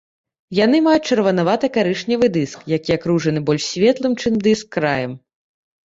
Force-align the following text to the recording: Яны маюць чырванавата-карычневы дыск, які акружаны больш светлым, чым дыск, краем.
Яны 0.59 0.79
маюць 0.87 1.09
чырванавата-карычневы 1.15 2.31
дыск, 2.39 2.59
які 2.77 2.99
акружаны 2.99 3.47
больш 3.53 3.63
светлым, 3.73 4.13
чым 4.21 4.33
дыск, 4.53 4.65
краем. 4.81 5.19